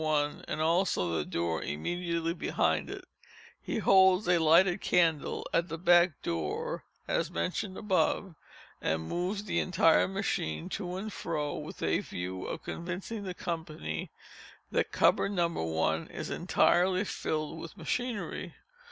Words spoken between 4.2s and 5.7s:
a lighted candle at